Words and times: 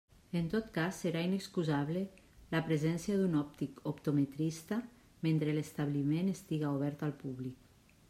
En 0.39 0.47
tot 0.51 0.69
cas, 0.77 1.01
serà 1.03 1.19
inexcusable 1.27 2.01
la 2.55 2.63
presència 2.71 3.19
d'un 3.21 3.37
òptic 3.43 3.79
optometrista 3.95 4.83
mentre 5.29 5.57
l'establiment 5.59 6.37
estiga 6.37 6.77
obert 6.81 7.11
al 7.11 7.19
públic. 7.25 7.75